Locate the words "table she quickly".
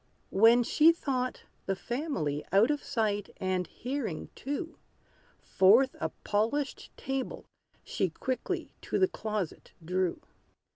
6.97-8.73